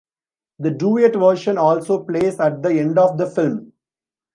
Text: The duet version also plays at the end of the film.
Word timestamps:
The 0.57 0.71
duet 0.71 1.15
version 1.15 1.59
also 1.59 2.03
plays 2.03 2.39
at 2.39 2.63
the 2.63 2.69
end 2.71 2.97
of 2.97 3.19
the 3.19 3.27
film. 3.27 3.71